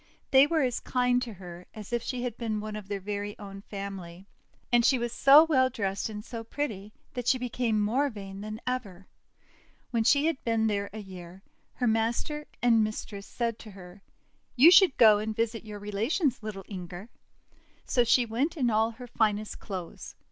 [0.31, 3.61] They were as kind to her as if she had been one of their own
[3.61, 4.25] family.
[4.71, 8.59] And she was so well dressed and so pretty that she became more vain than
[8.65, 9.05] ever.
[9.91, 11.43] When she had been there a year,
[11.75, 14.01] her master GIRL WHO TROD ON A LOAF 405 and mistress said to her,
[14.55, 17.07] 'You should go and visit your relations, little Inger."
[17.85, 20.15] So she went in all her finest clothes.